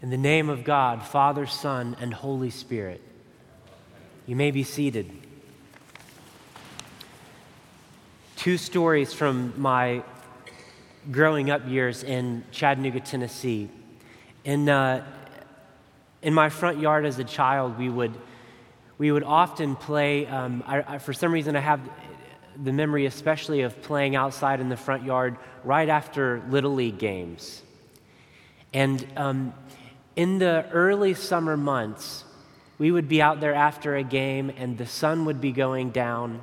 In 0.00 0.10
the 0.10 0.16
name 0.16 0.48
of 0.48 0.62
God, 0.62 1.02
Father, 1.02 1.44
Son, 1.44 1.96
and 2.00 2.14
Holy 2.14 2.50
Spirit, 2.50 3.00
you 4.26 4.36
may 4.36 4.52
be 4.52 4.62
seated. 4.62 5.10
Two 8.36 8.58
stories 8.58 9.12
from 9.12 9.60
my 9.60 10.04
growing 11.10 11.50
up 11.50 11.66
years 11.66 12.04
in 12.04 12.44
Chattanooga, 12.52 13.00
Tennessee. 13.00 13.68
In, 14.44 14.68
uh, 14.68 15.04
in 16.22 16.32
my 16.32 16.48
front 16.48 16.78
yard 16.78 17.04
as 17.04 17.18
a 17.18 17.24
child, 17.24 17.76
we 17.76 17.88
would, 17.88 18.14
we 18.98 19.10
would 19.10 19.24
often 19.24 19.74
play. 19.74 20.28
Um, 20.28 20.62
I, 20.64 20.94
I, 20.94 20.98
for 20.98 21.12
some 21.12 21.32
reason, 21.32 21.56
I 21.56 21.60
have 21.60 21.80
the 22.62 22.72
memory, 22.72 23.06
especially, 23.06 23.62
of 23.62 23.82
playing 23.82 24.14
outside 24.14 24.60
in 24.60 24.68
the 24.68 24.76
front 24.76 25.02
yard 25.02 25.36
right 25.64 25.88
after 25.88 26.40
Little 26.50 26.74
League 26.74 26.98
games. 26.98 27.62
And 28.72 29.04
um, 29.16 29.54
in 30.18 30.40
the 30.40 30.68
early 30.72 31.14
summer 31.14 31.56
months, 31.56 32.24
we 32.76 32.90
would 32.90 33.08
be 33.08 33.22
out 33.22 33.38
there 33.38 33.54
after 33.54 33.94
a 33.94 34.02
game 34.02 34.50
and 34.50 34.76
the 34.76 34.84
sun 34.84 35.26
would 35.26 35.40
be 35.40 35.52
going 35.52 35.90
down. 35.90 36.42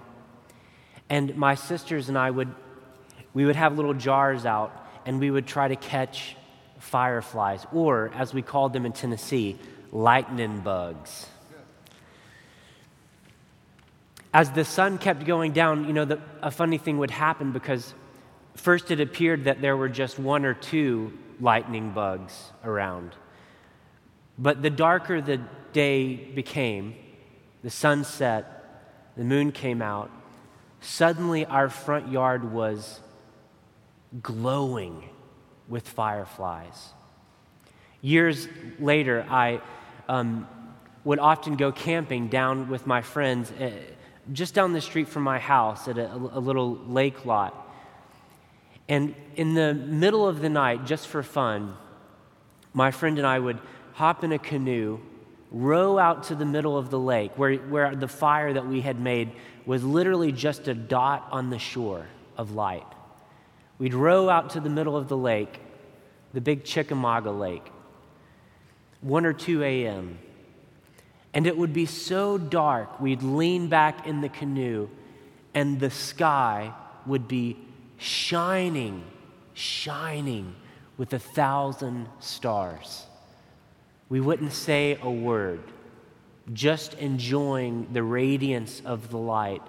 And 1.10 1.36
my 1.36 1.56
sisters 1.56 2.08
and 2.08 2.18
I 2.18 2.32
would, 2.32 2.56
we 3.34 3.44
would 3.46 3.58
have 3.58 3.76
little 3.76 3.94
jars 3.94 4.46
out 4.46 4.72
and 5.06 5.20
we 5.20 5.30
would 5.30 5.46
try 5.46 5.68
to 5.68 5.76
catch 5.76 6.38
fireflies, 6.80 7.68
or 7.74 8.12
as 8.16 8.34
we 8.34 8.42
called 8.42 8.72
them 8.72 8.86
in 8.86 8.94
Tennessee, 8.94 9.58
lightning 9.92 10.62
bugs. 10.62 11.28
As 14.34 14.52
the 14.52 14.64
sun 14.64 15.00
kept 15.00 15.26
going 15.26 15.52
down, 15.52 15.86
you 15.86 15.92
know, 15.92 16.06
the, 16.06 16.22
a 16.42 16.50
funny 16.50 16.78
thing 16.78 16.98
would 17.00 17.12
happen 17.12 17.52
because 17.52 17.94
first 18.56 18.90
it 18.90 19.02
appeared 19.02 19.44
that 19.44 19.60
there 19.60 19.76
were 19.76 19.90
just 19.90 20.18
one 20.18 20.46
or 20.46 20.54
two 20.54 21.12
lightning 21.42 21.92
bugs 21.92 22.52
around. 22.64 23.14
But 24.38 24.62
the 24.62 24.70
darker 24.70 25.22
the 25.22 25.42
day 25.74 26.16
became, 26.16 26.96
the 27.64 27.70
sun 27.70 28.04
set, 28.04 28.56
the 29.16 29.24
moon 29.24 29.52
came 29.52 29.82
out, 29.82 30.12
suddenly 30.82 31.46
our 31.46 31.70
front 31.70 32.12
yard 32.12 32.52
was 32.52 33.00
glowing 34.22 35.10
with 35.68 35.88
fireflies. 35.88 36.94
Years 38.02 38.48
later, 38.80 39.26
I 39.30 39.62
um, 40.08 40.48
would 41.04 41.20
often 41.20 41.56
go 41.56 41.72
camping 41.72 42.28
down 42.28 42.70
with 42.70 42.86
my 42.86 43.02
friends 43.02 43.52
uh, 43.52 43.72
just 44.34 44.54
down 44.54 44.74
the 44.74 44.82
street 44.82 45.08
from 45.08 45.24
my 45.24 45.40
house 45.40 45.88
at 45.88 45.98
a, 45.98 46.14
a 46.14 46.40
little 46.40 46.76
lake 46.88 47.26
lot. 47.26 47.62
And 48.88 49.16
in 49.36 49.54
the 49.54 49.74
middle 49.74 50.28
of 50.28 50.42
the 50.42 50.50
night, 50.50 50.86
just 50.86 51.08
for 51.08 51.24
fun, 51.24 51.76
my 52.74 52.92
friend 52.92 53.18
and 53.18 53.26
I 53.26 53.40
would 53.40 53.60
hop 53.96 54.26
in 54.26 54.34
a 54.34 54.40
canoe, 54.40 55.00
row 55.52 55.98
out 55.98 56.24
to 56.24 56.36
the 56.36 56.46
middle 56.46 56.78
of 56.78 56.90
the 56.90 57.00
lake 57.00 57.32
where, 57.38 57.56
where 57.56 57.96
the 57.96 58.10
fire 58.10 58.52
that 58.52 58.68
we 58.68 58.82
had 58.82 59.00
made 59.00 59.32
was 59.66 59.84
literally 59.86 60.34
just 60.34 60.68
a 60.68 60.74
dot 60.74 61.26
on 61.32 61.50
the 61.50 61.58
shore 61.58 62.06
of 62.38 62.52
light. 62.52 62.86
We'd 63.80 63.94
row 63.94 64.30
out 64.30 64.50
to 64.52 64.60
the 64.60 64.70
middle 64.70 64.98
of 64.98 65.08
the 65.08 65.16
lake, 65.16 65.60
the 66.34 66.42
big 66.42 66.66
Chickamauga 66.66 67.32
Lake, 67.32 67.66
1 69.00 69.26
or 69.26 69.32
2 69.32 69.64
a.m. 69.64 70.20
And 71.34 71.48
it 71.48 71.58
would 71.58 71.72
be 71.72 71.86
so 71.86 72.38
dark, 72.38 73.00
we'd 73.00 73.24
lean 73.24 73.70
back 73.70 74.06
in 74.08 74.20
the 74.20 74.30
canoe, 74.30 74.90
and 75.54 75.80
the 75.80 75.90
sky 75.90 76.74
would 77.06 77.30
be 77.30 77.58
shining, 77.98 79.06
shining 79.54 80.54
with 80.98 81.14
a 81.14 81.20
thousand 81.20 82.08
stars. 82.20 83.06
We 84.10 84.20
wouldn't 84.20 84.54
say 84.54 84.98
a 85.02 85.10
word, 85.10 85.62
just 86.54 86.94
enjoying 86.96 87.88
the 87.92 88.04
radiance 88.04 88.82
of 88.86 89.10
the 89.10 89.18
light 89.18 89.64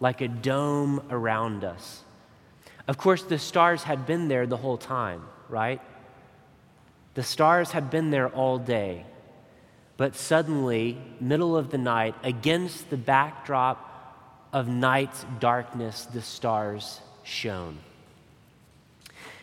like 0.00 0.20
a 0.20 0.28
dome 0.28 1.02
around 1.10 1.64
us. 1.64 2.02
Of 2.88 2.98
course, 2.98 3.22
the 3.22 3.38
stars 3.38 3.84
had 3.84 4.06
been 4.06 4.28
there 4.28 4.46
the 4.46 4.56
whole 4.56 4.76
time, 4.76 5.22
right? 5.48 5.80
The 7.14 7.22
stars 7.22 7.70
had 7.72 7.90
been 7.90 8.10
there 8.10 8.28
all 8.28 8.58
day. 8.58 9.06
But 9.96 10.16
suddenly, 10.16 10.98
middle 11.20 11.56
of 11.56 11.70
the 11.70 11.78
night, 11.78 12.14
against 12.22 12.90
the 12.90 12.96
backdrop 12.96 14.48
of 14.52 14.66
night's 14.68 15.24
darkness, 15.38 16.06
the 16.06 16.22
stars 16.22 17.00
shone. 17.22 17.78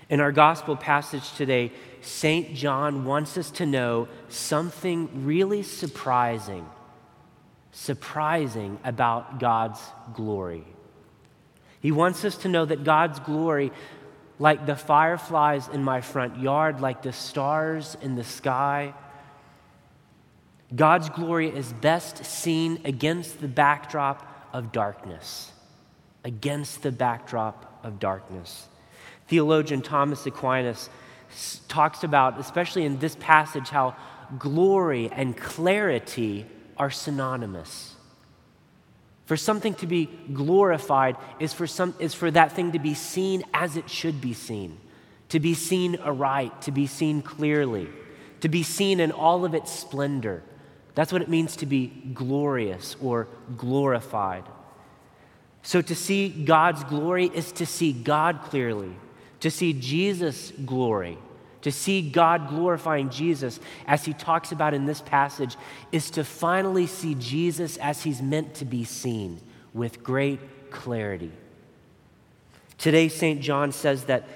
In 0.10 0.20
our 0.20 0.32
gospel 0.32 0.76
passage 0.76 1.34
today, 1.34 1.72
St. 2.02 2.56
John 2.56 3.06
wants 3.06 3.38
us 3.38 3.52
to 3.52 3.66
know 3.66 4.08
something 4.28 5.26
really 5.26 5.62
surprising, 5.62 6.68
surprising 7.72 8.80
about 8.84 9.40
God's 9.40 9.80
glory. 10.16 10.66
He 11.80 11.92
wants 11.92 12.26
us 12.26 12.38
to 12.38 12.48
know 12.48 12.66
that 12.66 12.84
God's 12.84 13.20
glory, 13.20 13.72
like 14.40 14.66
the 14.66 14.76
fireflies 14.76 15.68
in 15.68 15.84
my 15.84 16.02
front 16.02 16.40
yard, 16.40 16.82
like 16.82 17.04
the 17.04 17.14
stars 17.14 17.96
in 18.02 18.16
the 18.16 18.24
sky, 18.24 18.96
God's 20.76 21.10
glory 21.10 21.50
is 21.50 21.72
best 21.74 22.26
seen 22.26 22.82
against 22.84 23.42
the 23.42 23.48
backdrop 23.48 24.50
of 24.54 24.72
darkness. 24.72 25.52
Against 26.24 26.82
the 26.82 26.92
backdrop 26.92 27.80
of 27.84 28.00
darkness. 28.00 28.68
Theologian 29.30 29.84
Thomas 29.84 30.26
Aquinas 30.26 30.90
talks 31.68 32.04
about, 32.04 32.40
especially 32.40 32.84
in 32.84 32.98
this 32.98 33.16
passage, 33.16 33.70
how 33.70 33.96
glory 34.40 35.10
and 35.12 35.38
clarity 35.38 36.48
are 36.78 36.90
synonymous. 36.90 37.96
For 39.26 39.38
something 39.38 39.76
to 39.76 39.86
be 39.86 40.08
glorified 40.34 41.16
is 41.40 41.54
for, 41.54 41.68
some, 41.68 41.94
is 42.00 42.16
for 42.16 42.32
that 42.32 42.54
thing 42.54 42.72
to 42.72 42.80
be 42.80 42.96
seen 42.96 43.44
as 43.54 43.78
it 43.78 43.88
should 43.88 44.20
be 44.20 44.34
seen, 44.34 44.80
to 45.30 45.40
be 45.40 45.54
seen 45.54 45.98
aright, 45.98 46.64
to 46.64 46.72
be 46.72 46.88
seen 46.88 47.22
clearly, 47.22 47.88
to 48.42 48.50
be 48.50 48.64
seen 48.64 49.00
in 49.00 49.12
all 49.12 49.46
of 49.46 49.54
its 49.54 49.72
splendor. 49.72 50.42
That's 50.96 51.14
what 51.14 51.22
it 51.22 51.30
means 51.30 51.56
to 51.58 51.68
be 51.68 51.88
glorious 52.16 52.96
or 53.00 53.28
glorified. 53.56 54.46
So 55.62 55.84
to 55.84 55.94
see 55.94 56.30
God's 56.30 56.84
glory 56.86 57.28
is 57.28 57.52
to 57.54 57.68
see 57.68 57.94
God 57.94 58.42
clearly 58.42 58.96
to 59.40 59.52
see 59.52 59.74
Jesus' 59.74 60.52
glory, 60.66 61.18
to 61.62 61.72
see 61.72 62.10
God 62.10 62.50
glorifying 62.50 63.10
Jesus, 63.10 63.60
as 63.86 64.06
he 64.06 64.14
talks 64.14 64.52
about 64.52 64.74
in 64.74 64.86
this 64.86 65.02
passage, 65.02 65.56
is 65.92 66.10
to 66.12 66.24
finally 66.24 66.88
see 66.88 67.16
Jesus 67.16 67.78
as 67.78 68.04
he's 68.04 68.22
meant 68.22 68.56
to 68.56 68.66
be 68.66 68.84
seen 68.84 69.40
with 69.74 70.04
great 70.04 70.72
clarity. 70.72 71.32
Today, 72.78 73.10
St. 73.10 73.42
John 73.42 73.72
says 73.72 74.06
that 74.06 74.28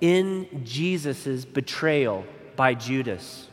in 0.00 0.64
Jesus' 0.64 1.44
betrayal 1.44 2.24
by 2.56 2.74
Judas, 2.74 3.46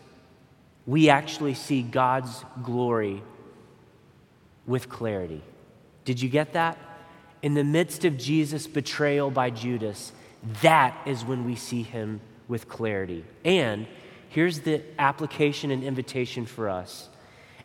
we 0.85 1.09
actually 1.09 1.53
see 1.53 1.81
God's 1.81 2.45
glory 2.63 3.21
with 4.65 4.87
clarity. 4.87 5.41
Did 6.05 6.21
you 6.21 6.29
get 6.29 6.53
that? 6.53 6.77
In 7.41 7.53
the 7.53 7.63
midst 7.63 8.05
of 8.05 8.17
Jesus' 8.17 8.67
betrayal 8.67 9.29
by 9.29 9.49
Judas, 9.49 10.13
that 10.61 10.97
is 11.05 11.25
when 11.25 11.45
we 11.45 11.55
see 11.55 11.83
him 11.83 12.21
with 12.47 12.67
clarity. 12.67 13.25
And 13.43 13.87
here's 14.29 14.61
the 14.61 14.81
application 14.99 15.71
and 15.71 15.83
invitation 15.83 16.45
for 16.45 16.69
us. 16.69 17.09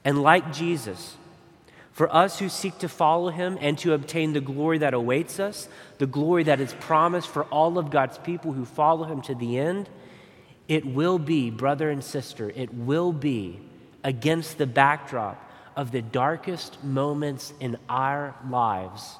And 0.04 0.22
like 0.22 0.52
Jesus, 0.52 1.16
for 1.92 2.12
us 2.14 2.38
who 2.38 2.48
seek 2.48 2.78
to 2.78 2.88
follow 2.88 3.30
him 3.30 3.58
and 3.60 3.78
to 3.78 3.92
obtain 3.92 4.32
the 4.32 4.40
glory 4.40 4.78
that 4.78 4.94
awaits 4.94 5.38
us, 5.38 5.68
the 5.98 6.06
glory 6.06 6.44
that 6.44 6.60
is 6.60 6.72
promised 6.74 7.28
for 7.28 7.44
all 7.44 7.78
of 7.78 7.90
God's 7.90 8.18
people 8.18 8.52
who 8.52 8.64
follow 8.64 9.04
him 9.04 9.20
to 9.22 9.34
the 9.34 9.58
end, 9.58 9.88
it 10.68 10.86
will 10.86 11.18
be, 11.18 11.50
brother 11.50 11.90
and 11.90 12.02
sister, 12.02 12.50
it 12.54 12.72
will 12.72 13.12
be 13.12 13.60
against 14.02 14.58
the 14.58 14.66
backdrop 14.66 15.50
of 15.76 15.90
the 15.90 16.02
darkest 16.02 16.82
moments 16.82 17.52
in 17.60 17.76
our 17.88 18.34
lives 18.48 19.16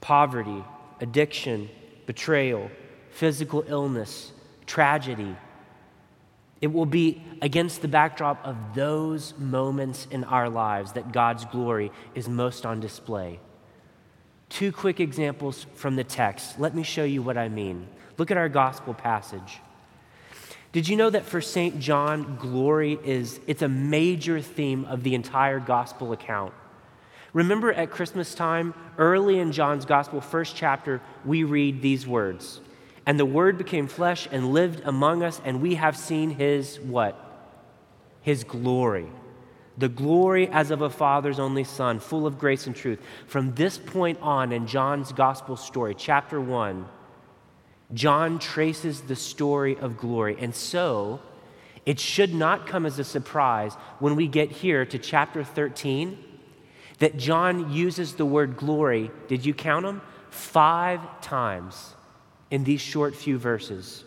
poverty, 0.00 0.64
addiction, 1.00 1.68
betrayal, 2.10 2.68
physical 3.10 3.62
illness, 3.68 4.32
tragedy. 4.66 5.36
It 6.60 6.72
will 6.72 6.84
be 6.84 7.22
against 7.40 7.82
the 7.82 7.86
backdrop 7.86 8.44
of 8.44 8.56
those 8.74 9.32
moments 9.38 10.08
in 10.10 10.24
our 10.24 10.50
lives 10.50 10.94
that 10.94 11.12
God's 11.12 11.44
glory 11.44 11.92
is 12.16 12.28
most 12.28 12.66
on 12.66 12.80
display. 12.80 13.38
Two 14.48 14.72
quick 14.72 14.98
examples 14.98 15.66
from 15.76 15.94
the 15.94 16.02
text. 16.02 16.58
Let 16.58 16.74
me 16.74 16.82
show 16.82 17.04
you 17.04 17.22
what 17.22 17.38
I 17.38 17.48
mean. 17.48 17.86
Look 18.18 18.32
at 18.32 18.36
our 18.36 18.48
gospel 18.48 18.92
passage. 18.92 19.60
Did 20.72 20.88
you 20.88 20.96
know 20.96 21.10
that 21.10 21.26
for 21.26 21.40
St. 21.40 21.78
John, 21.78 22.38
glory 22.40 22.98
is 23.04 23.38
it's 23.46 23.62
a 23.62 23.68
major 23.68 24.40
theme 24.40 24.84
of 24.86 25.04
the 25.04 25.14
entire 25.14 25.60
gospel 25.60 26.10
account? 26.10 26.54
Remember 27.32 27.72
at 27.72 27.90
Christmas 27.90 28.34
time, 28.34 28.74
early 28.98 29.38
in 29.38 29.52
John's 29.52 29.84
Gospel, 29.84 30.20
first 30.20 30.56
chapter, 30.56 31.00
we 31.24 31.44
read 31.44 31.82
these 31.82 32.06
words 32.06 32.60
And 33.06 33.18
the 33.18 33.26
Word 33.26 33.58
became 33.58 33.86
flesh 33.86 34.28
and 34.30 34.52
lived 34.52 34.82
among 34.84 35.22
us, 35.22 35.40
and 35.44 35.60
we 35.60 35.76
have 35.76 35.96
seen 35.96 36.30
his 36.30 36.80
what? 36.80 37.26
his 38.22 38.44
glory. 38.44 39.06
The 39.78 39.88
glory 39.88 40.48
as 40.48 40.70
of 40.70 40.82
a 40.82 40.90
father's 40.90 41.38
only 41.38 41.64
son, 41.64 42.00
full 42.00 42.26
of 42.26 42.38
grace 42.38 42.66
and 42.66 42.76
truth. 42.76 43.00
From 43.26 43.54
this 43.54 43.78
point 43.78 44.18
on 44.20 44.52
in 44.52 44.66
John's 44.66 45.12
gospel 45.12 45.56
story, 45.56 45.94
chapter 45.96 46.40
1, 46.40 46.86
John 47.94 48.38
traces 48.38 49.00
the 49.02 49.16
story 49.16 49.76
of 49.78 49.96
glory. 49.96 50.36
And 50.38 50.54
so, 50.54 51.20
it 51.86 51.98
should 51.98 52.34
not 52.34 52.66
come 52.66 52.84
as 52.84 52.98
a 52.98 53.04
surprise 53.04 53.74
when 54.00 54.16
we 54.16 54.28
get 54.28 54.50
here 54.50 54.84
to 54.84 54.98
chapter 54.98 55.42
13 55.42 56.18
that 57.00 57.16
John 57.16 57.72
uses 57.72 58.14
the 58.14 58.26
word 58.26 58.56
glory. 58.56 59.10
Did 59.26 59.44
you 59.44 59.52
count 59.52 59.84
them? 59.84 60.00
Five 60.30 61.20
times 61.20 61.94
in 62.50 62.62
these 62.64 62.80
short 62.80 63.16
few 63.16 63.36
verses. 63.38 64.04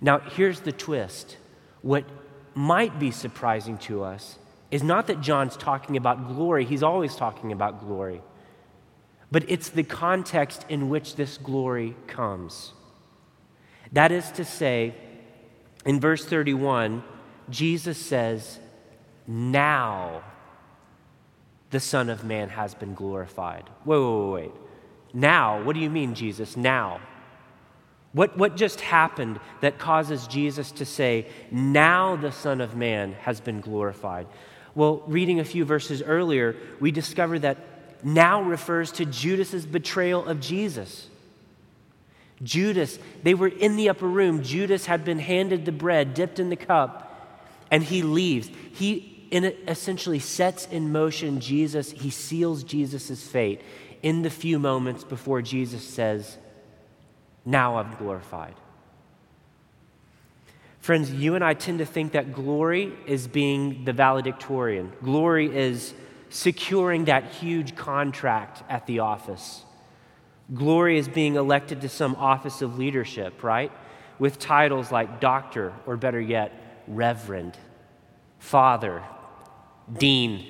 Now, 0.00 0.18
here's 0.18 0.60
the 0.60 0.72
twist. 0.72 1.36
What 1.82 2.04
might 2.54 2.98
be 2.98 3.10
surprising 3.10 3.78
to 3.78 4.02
us 4.02 4.38
is 4.70 4.82
not 4.82 5.06
that 5.06 5.20
John's 5.20 5.56
talking 5.56 5.96
about 5.96 6.28
glory, 6.28 6.64
he's 6.64 6.82
always 6.82 7.14
talking 7.14 7.52
about 7.52 7.80
glory, 7.80 8.20
but 9.30 9.44
it's 9.48 9.70
the 9.70 9.82
context 9.82 10.64
in 10.68 10.88
which 10.88 11.16
this 11.16 11.38
glory 11.38 11.96
comes. 12.06 12.72
That 13.92 14.12
is 14.12 14.30
to 14.32 14.44
say, 14.44 14.94
in 15.84 16.00
verse 16.00 16.24
31, 16.24 17.02
Jesus 17.48 17.96
says, 17.96 18.58
Now 19.26 20.22
the 21.70 21.80
Son 21.80 22.08
of 22.08 22.24
Man 22.24 22.48
has 22.48 22.74
been 22.74 22.94
glorified. 22.94 23.64
Wait, 23.84 23.98
wait, 23.98 24.20
wait, 24.20 24.42
wait. 24.42 24.52
Now, 25.12 25.62
what 25.62 25.74
do 25.74 25.80
you 25.80 25.90
mean, 25.90 26.14
Jesus? 26.14 26.56
Now. 26.56 27.00
What, 28.12 28.38
what 28.38 28.56
just 28.56 28.80
happened 28.80 29.38
that 29.60 29.78
causes 29.78 30.26
Jesus 30.26 30.72
to 30.72 30.86
say, 30.86 31.26
Now 31.50 32.16
the 32.16 32.32
Son 32.32 32.60
of 32.60 32.74
Man 32.74 33.12
has 33.20 33.40
been 33.40 33.60
glorified? 33.60 34.26
Well, 34.74 35.02
reading 35.06 35.40
a 35.40 35.44
few 35.44 35.64
verses 35.64 36.02
earlier, 36.02 36.56
we 36.80 36.90
discover 36.90 37.38
that 37.40 37.58
now 38.02 38.42
refers 38.42 38.92
to 38.92 39.04
Judas's 39.04 39.66
betrayal 39.66 40.24
of 40.24 40.40
Jesus. 40.40 41.08
Judas, 42.42 42.98
they 43.24 43.34
were 43.34 43.48
in 43.48 43.76
the 43.76 43.88
upper 43.88 44.06
room. 44.06 44.42
Judas 44.42 44.86
had 44.86 45.04
been 45.04 45.18
handed 45.18 45.64
the 45.64 45.72
bread, 45.72 46.14
dipped 46.14 46.38
in 46.38 46.50
the 46.50 46.56
cup, 46.56 47.04
and 47.70 47.82
he 47.82 48.02
leaves. 48.02 48.48
He 48.72 49.17
essentially 49.32 50.18
sets 50.18 50.66
in 50.66 50.92
motion 50.92 51.40
Jesus, 51.40 51.90
he 51.90 52.10
seals 52.10 52.64
Jesus' 52.64 53.26
fate 53.26 53.60
in 54.02 54.22
the 54.22 54.30
few 54.30 54.58
moments 54.58 55.04
before 55.04 55.42
Jesus 55.42 55.82
says, 55.82 56.38
Now 57.44 57.78
I'm 57.78 57.94
glorified. 57.96 58.54
Friends, 60.80 61.12
you 61.12 61.34
and 61.34 61.44
I 61.44 61.54
tend 61.54 61.80
to 61.80 61.86
think 61.86 62.12
that 62.12 62.32
glory 62.32 62.94
is 63.06 63.26
being 63.26 63.84
the 63.84 63.92
valedictorian. 63.92 64.92
Glory 65.02 65.54
is 65.54 65.92
securing 66.30 67.06
that 67.06 67.24
huge 67.24 67.76
contract 67.76 68.62
at 68.70 68.86
the 68.86 69.00
office. 69.00 69.62
Glory 70.54 70.98
is 70.98 71.08
being 71.08 71.34
elected 71.34 71.82
to 71.82 71.88
some 71.88 72.14
office 72.16 72.62
of 72.62 72.78
leadership, 72.78 73.42
right? 73.42 73.70
With 74.18 74.38
titles 74.38 74.90
like 74.90 75.20
doctor, 75.20 75.74
or 75.84 75.96
better 75.96 76.20
yet, 76.20 76.52
reverend, 76.86 77.56
father, 78.38 79.02
dean, 79.96 80.44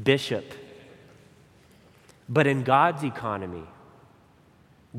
bishop. 0.00 0.44
But 2.28 2.46
in 2.46 2.62
God's 2.62 3.02
economy, 3.02 3.64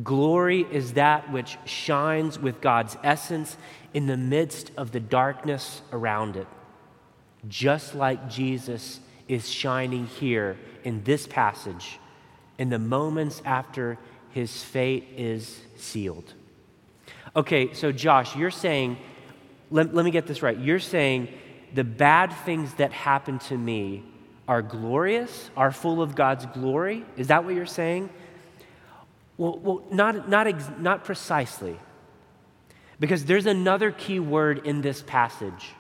glory 0.04 0.68
is 0.72 0.94
that 0.94 1.32
which 1.32 1.58
shines 1.66 2.38
with 2.40 2.62
God's 2.62 2.98
essence 3.04 3.58
in 3.94 4.08
the 4.08 4.18
midst 4.18 4.72
of 4.78 4.92
the 4.92 5.00
darkness 5.00 5.82
around 5.92 6.36
it, 6.36 6.48
just 7.48 7.96
like 7.96 8.30
Jesus 8.30 9.00
is 9.28 9.50
shining 9.50 10.06
here 10.06 10.58
in 10.84 11.04
this 11.04 11.26
passage 11.28 12.00
in 12.58 12.70
the 12.70 12.80
moments 12.80 13.42
after 13.46 13.98
his 14.32 14.64
fate 14.64 15.08
is 15.18 15.62
sealed. 15.78 16.34
Okay, 17.36 17.74
so 17.74 17.92
Josh, 17.92 18.36
you're 18.36 18.52
saying, 18.52 18.98
let, 19.72 19.94
let 19.94 20.06
me 20.06 20.12
get 20.12 20.28
this 20.28 20.42
right. 20.42 20.58
You're 20.58 20.80
saying 20.80 21.30
the 21.74 21.84
bad 21.84 22.32
things 22.46 22.74
that 22.76 22.92
happen 22.92 23.40
to 23.40 23.58
me 23.58 24.04
are 24.48 24.62
glorious, 24.62 25.50
are 25.56 25.72
full 25.72 26.02
of 26.02 26.16
God's 26.16 26.46
glory? 26.48 27.06
Is 27.18 27.28
that 27.28 27.46
what 27.46 27.56
you're 27.56 27.66
saying? 27.66 28.10
Well, 29.38 29.58
well 29.58 29.84
not, 29.92 30.30
not, 30.30 30.48
ex- 30.48 30.70
not 30.80 31.04
precisely. 31.04 31.80
Because 33.00 33.26
there's 33.26 33.46
another 33.46 33.92
key 33.92 34.20
word 34.20 34.66
in 34.66 34.82
this 34.82 35.02
passage. 35.02 35.72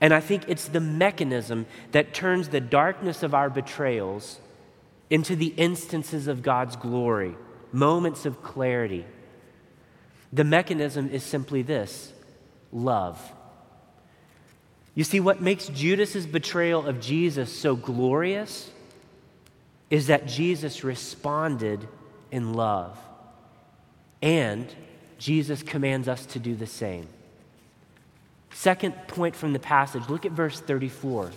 And 0.00 0.12
I 0.12 0.20
think 0.20 0.44
it's 0.48 0.68
the 0.68 0.80
mechanism 0.80 1.66
that 1.92 2.12
turns 2.14 2.48
the 2.48 2.60
darkness 2.60 3.22
of 3.22 3.34
our 3.34 3.48
betrayals 3.48 4.40
into 5.08 5.36
the 5.36 5.48
instances 5.56 6.28
of 6.28 6.42
God's 6.42 6.76
glory, 6.76 7.34
moments 7.72 8.26
of 8.26 8.42
clarity. 8.42 9.04
The 10.32 10.44
mechanism 10.44 11.08
is 11.08 11.22
simply 11.22 11.62
this 11.62 12.12
love. 12.72 13.32
You 14.96 15.04
see, 15.04 15.20
what 15.20 15.42
makes 15.42 15.68
Judas's 15.68 16.26
betrayal 16.26 16.86
of 16.86 17.00
Jesus 17.00 17.52
so 17.52 17.76
glorious 17.76 18.70
is 19.90 20.06
that 20.06 20.26
Jesus 20.26 20.82
responded 20.82 21.86
in 22.32 22.54
love. 22.54 22.98
And 24.22 24.74
Jesus 25.18 25.62
commands 25.62 26.08
us 26.08 26.24
to 26.26 26.38
do 26.38 26.56
the 26.56 26.66
same. 26.66 27.06
Second 28.52 28.94
point 29.06 29.36
from 29.36 29.52
the 29.52 29.58
passage 29.58 30.08
look 30.08 30.24
at 30.24 30.32
verse 30.32 30.60
34. 30.60 31.30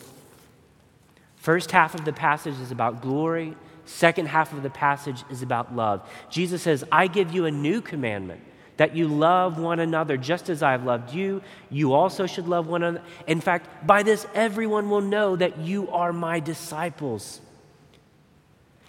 First 1.35 1.71
half 1.71 1.95
of 1.95 2.06
the 2.06 2.13
passage 2.13 2.57
is 2.61 2.71
about 2.71 3.01
glory, 3.01 3.56
second 3.83 4.29
half 4.29 4.53
of 4.53 4.63
the 4.63 4.69
passage 4.69 5.23
is 5.29 5.41
about 5.41 5.75
love. 5.75 6.09
Jesus 6.29 6.61
says, 6.61 6.85
I 6.94 7.07
give 7.07 7.33
you 7.33 7.45
a 7.45 7.51
new 7.51 7.81
commandment 7.81 8.41
that 8.79 8.95
you 8.95 9.09
love 9.09 9.59
one 9.59 9.81
another 9.81 10.15
just 10.15 10.49
as 10.49 10.63
I 10.63 10.71
have 10.71 10.85
loved 10.85 11.13
you. 11.13 11.41
You 11.69 11.91
also 11.91 12.25
should 12.25 12.47
love 12.47 12.67
one 12.67 12.81
another. 12.81 13.05
In 13.27 13.41
fact, 13.41 13.85
by 13.85 14.03
this, 14.03 14.25
everyone 14.33 14.89
will 14.89 15.01
know 15.01 15.35
that 15.35 15.57
you 15.57 15.89
are 15.89 16.13
my 16.13 16.39
disciples. 16.39 17.41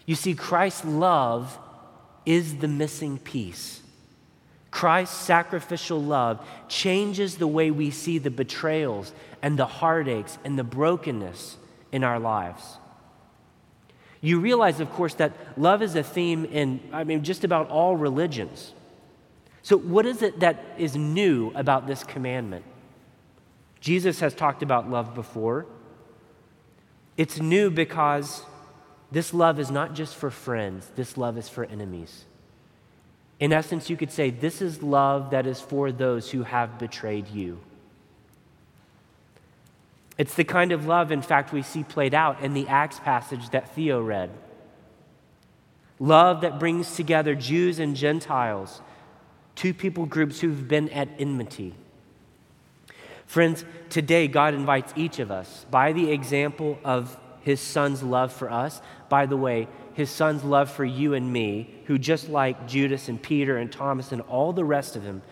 You 0.07 0.15
see, 0.15 0.35
Christ's 0.35 0.85
love 0.85 1.59
is 2.25 2.59
the 2.59 2.69
missing 2.69 3.19
piece. 3.19 3.83
Christ's 4.71 5.17
sacrificial 5.17 6.01
love 6.01 6.47
changes 6.69 7.39
the 7.39 7.49
way 7.49 7.73
we 7.73 7.91
see 7.91 8.19
the 8.19 8.31
betrayals 8.31 9.13
and 9.43 9.59
the 9.59 9.67
heartaches 9.67 10.39
and 10.45 10.57
the 10.57 10.63
brokenness 10.63 11.57
in 11.91 12.05
our 12.05 12.21
lives. 12.21 12.77
You 14.21 14.39
realize, 14.39 14.79
of 14.79 14.93
course, 14.93 15.15
that 15.15 15.33
love 15.59 15.83
is 15.83 15.97
a 15.97 16.05
theme 16.05 16.45
in, 16.45 16.79
I 16.93 17.03
mean, 17.03 17.25
just 17.25 17.43
about 17.43 17.71
all 17.71 17.97
religions. 17.97 18.73
So, 19.63 19.77
what 19.77 20.07
is 20.07 20.23
it 20.23 20.41
that 20.41 20.75
is 20.79 20.97
new 20.97 21.53
about 21.55 21.87
this 21.87 22.05
commandment? 22.05 22.65
Jesus 23.81 24.21
has 24.21 24.35
talked 24.35 24.63
about 24.63 24.91
love 24.91 25.15
before. 25.15 25.67
It's 27.17 27.41
new 27.41 27.71
because 27.71 28.43
this 29.11 29.35
love 29.35 29.59
is 29.59 29.71
not 29.71 29.95
just 29.95 30.17
for 30.17 30.31
friends, 30.31 30.91
this 30.97 31.17
love 31.17 31.37
is 31.37 31.49
for 31.49 31.65
enemies. 31.65 32.25
In 33.41 33.53
essence, 33.53 33.89
you 33.89 33.97
could 33.97 34.13
say 34.13 34.31
this 34.31 34.61
is 34.61 34.83
love 34.83 35.31
that 35.31 35.47
is 35.47 35.61
for 35.61 35.91
those 35.91 36.31
who 36.31 36.43
have 36.43 36.79
betrayed 36.79 37.29
you. 37.29 37.59
It's 40.19 40.35
the 40.35 40.45
kind 40.45 40.73
of 40.73 40.87
love, 40.87 41.11
in 41.11 41.23
fact, 41.23 41.51
we 41.51 41.63
see 41.63 41.83
played 41.83 42.13
out 42.13 42.43
in 42.43 42.53
the 42.53 42.69
Acts 42.69 43.01
passage 43.01 43.49
that 43.51 43.75
Theo 43.75 44.03
read. 44.03 44.31
Love 45.99 46.43
that 46.43 46.59
brings 46.59 46.95
together 46.95 47.35
Jews 47.35 47.79
and 47.79 47.97
Gentiles, 47.97 48.83
two 49.55 49.75
people 49.75 50.07
groups 50.07 50.41
who've 50.41 50.69
been 50.69 50.89
at 50.91 51.09
enmity. 51.19 51.75
Friends, 53.27 53.65
today 53.91 54.27
God 54.27 54.55
invites 54.55 54.93
each 54.97 55.19
of 55.19 55.31
us, 55.31 55.67
by 55.71 55.93
the 55.93 56.11
example 56.11 56.79
of 56.85 57.17
his 57.43 57.61
son's 57.61 58.03
love 58.03 58.33
for 58.33 58.51
us, 58.51 58.83
by 59.09 59.27
the 59.27 59.37
way, 59.37 59.69
his 59.95 60.11
son's 60.11 60.45
love 60.45 60.71
for 60.71 60.85
you 60.85 61.15
and 61.15 61.33
me, 61.33 61.75
who 61.87 61.99
just 61.99 62.29
like 62.29 62.67
Judas 62.67 63.09
and 63.09 63.23
Peter 63.23 63.57
and 63.57 63.71
Thomas 63.71 64.13
and 64.13 64.23
all 64.23 64.53
the 64.53 64.65
rest 64.65 64.97
of 64.97 65.05
them, 65.05 65.23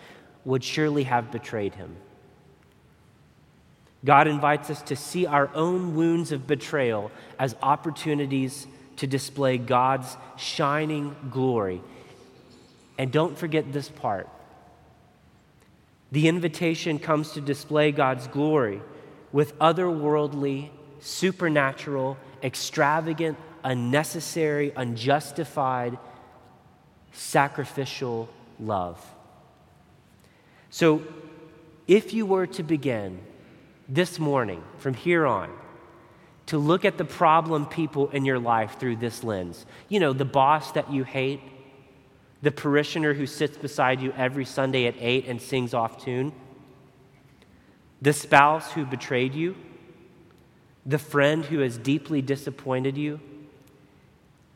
would 0.45 0.63
surely 0.63 1.03
have 1.03 1.31
betrayed 1.31 1.75
him. 1.75 1.95
God 4.05 4.27
invites 4.27 4.69
us 4.69 4.81
to 4.83 4.95
see 4.95 5.25
our 5.25 5.49
own 5.53 5.95
wounds 5.95 6.31
of 6.31 6.47
betrayal 6.47 7.11
as 7.37 7.55
opportunities 7.61 8.65
to 8.95 9.07
display 9.07 9.57
God's 9.57 10.15
shining 10.37 11.15
glory. 11.29 11.81
And 12.99 13.13
don't 13.13 13.37
forget 13.37 13.71
this 13.73 13.89
part 13.89 14.29
the 16.11 16.27
invitation 16.27 16.99
comes 16.99 17.33
to 17.33 17.41
display 17.41 17.91
God's 17.91 18.27
glory 18.27 18.81
with 19.31 19.57
otherworldly, 19.59 20.69
supernatural, 20.99 22.17
extravagant, 22.43 23.37
unnecessary, 23.63 24.73
unjustified, 24.75 25.99
sacrificial 27.11 28.27
love. 28.59 28.99
So, 30.71 31.03
if 31.87 32.13
you 32.13 32.25
were 32.25 32.47
to 32.47 32.63
begin 32.63 33.19
this 33.87 34.19
morning, 34.19 34.63
from 34.79 34.95
here 34.95 35.25
on, 35.25 35.51
to 36.47 36.57
look 36.57 36.85
at 36.85 36.97
the 36.97 37.05
problem 37.05 37.67
people 37.67 38.09
in 38.09 38.25
your 38.25 38.39
life 38.39 38.79
through 38.79 38.95
this 38.95 39.23
lens. 39.23 39.65
You 39.87 39.99
know, 39.99 40.13
the 40.13 40.25
boss 40.25 40.71
that 40.71 40.91
you 40.91 41.03
hate, 41.03 41.41
the 42.41 42.51
parishioner 42.51 43.13
who 43.13 43.25
sits 43.25 43.57
beside 43.57 44.01
you 44.01 44.13
every 44.13 44.45
Sunday 44.45 44.85
at 44.85 44.95
8 44.97 45.27
and 45.27 45.41
sings 45.41 45.73
off 45.73 46.03
tune, 46.03 46.31
the 48.01 48.13
spouse 48.13 48.71
who 48.71 48.85
betrayed 48.85 49.33
you, 49.33 49.55
the 50.85 50.99
friend 50.99 51.43
who 51.45 51.59
has 51.59 51.77
deeply 51.77 52.21
disappointed 52.21 52.97
you. 52.97 53.19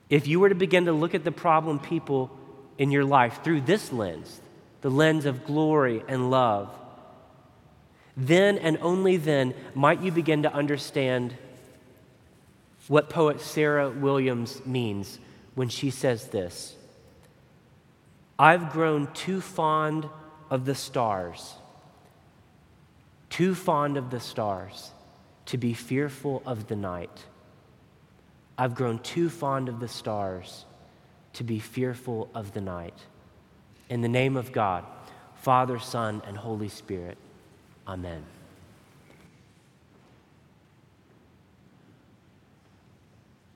If 0.10 0.28
you 0.28 0.40
were 0.40 0.50
to 0.50 0.56
begin 0.56 0.86
to 0.86 0.94
look 0.94 1.13
at 1.13 1.24
the 1.24 1.32
problem 1.32 1.80
people 1.80 2.32
in 2.78 2.92
your 2.92 3.04
life 3.04 3.44
through 3.44 3.62
this 3.62 3.92
lens, 3.92 4.42
the 4.82 4.90
lens 4.90 5.25
of 5.25 5.46
glory 5.46 6.04
and 6.08 6.32
love, 6.32 6.70
then 8.16 8.58
and 8.58 8.78
only 8.82 9.18
then 9.18 9.54
might 9.74 10.02
you 10.02 10.12
begin 10.12 10.44
to 10.44 10.54
understand 10.54 11.36
what 12.88 13.10
poet 13.10 13.42
Sarah 13.42 13.90
Williams 13.90 14.66
means 14.66 15.20
when 15.56 15.70
she 15.70 15.90
says 15.90 16.28
this 16.28 16.75
I've 18.38 18.72
grown 18.72 19.12
too 19.13 19.42
fond 19.42 20.10
of 20.50 20.66
the 20.66 20.75
stars, 20.75 21.54
too 23.30 23.56
fond 23.56 23.98
of 23.98 24.10
the 24.10 24.20
stars 24.20 24.92
to 25.48 25.58
be 25.58 25.74
fearful 25.74 26.42
of 26.46 26.68
the 26.68 26.75
night. 26.75 27.25
I've 28.58 28.75
grown 28.75 29.00
too 29.00 29.30
fond 29.30 29.70
of 29.70 29.80
the 29.80 29.88
stars 29.88 30.66
to 31.34 31.44
be 31.44 31.60
fearful 31.60 32.30
of 32.34 32.54
the 32.54 32.62
night. 32.62 32.98
In 33.90 34.02
the 34.02 34.10
name 34.10 34.38
of 34.38 34.52
God, 34.52 34.86
Father, 35.36 35.80
Son, 35.80 36.22
and 36.25 36.38
Holy 36.38 36.70
Spirit, 36.70 37.18
amen. 37.88 38.24